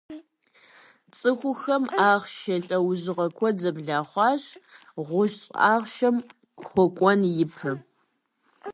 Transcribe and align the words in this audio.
Цӏыхухэм 1.17 1.83
«ахъшэ» 2.09 2.55
лӏэужьыгъуэ 2.65 3.27
куэд 3.37 3.55
зэблахъуащ 3.61 4.43
гъущӏ 5.07 5.43
ахъшэм 5.77 6.15
хуэкӏуэн 6.67 7.21
ипэ. 7.43 7.71